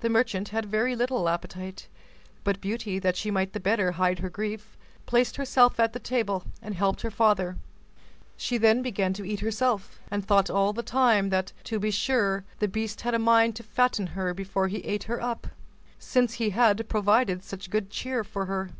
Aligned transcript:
The 0.00 0.08
merchant 0.08 0.48
had 0.48 0.64
very 0.66 0.96
little 0.96 1.28
appetite; 1.28 1.86
but 2.42 2.60
Beauty, 2.60 2.98
that 2.98 3.14
she 3.14 3.30
might 3.30 3.52
the 3.52 3.60
better 3.60 3.92
hide 3.92 4.18
her 4.18 4.28
grief, 4.28 4.76
placed 5.06 5.36
herself 5.36 5.78
at 5.78 5.92
the 5.92 6.00
table, 6.00 6.42
and 6.60 6.74
helped 6.74 7.02
her 7.02 7.10
father; 7.12 7.56
she 8.36 8.58
then 8.58 8.82
began 8.82 9.12
to 9.12 9.24
eat 9.24 9.38
herself, 9.38 10.00
and 10.10 10.24
thought 10.26 10.50
all 10.50 10.72
the 10.72 10.82
time 10.82 11.28
that, 11.28 11.52
to 11.70 11.78
be 11.78 11.92
sure, 11.92 12.42
the 12.58 12.66
beast 12.66 13.02
had 13.02 13.14
a 13.14 13.18
mind 13.20 13.54
to 13.54 13.62
fatten 13.62 14.08
her 14.18 14.34
before 14.34 14.66
he 14.66 14.78
ate 14.78 15.04
her 15.04 15.22
up, 15.22 15.46
since 16.00 16.32
he 16.32 16.50
had 16.50 16.88
provided 16.88 17.44
such 17.44 17.70
good 17.70 17.90
cheer 17.90 18.24
for 18.24 18.46
her. 18.46 18.70